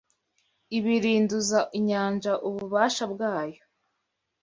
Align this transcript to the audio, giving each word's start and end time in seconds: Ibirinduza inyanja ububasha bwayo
Ibirinduza 0.77 1.59
inyanja 1.77 2.33
ububasha 2.47 3.03
bwayo 3.13 3.61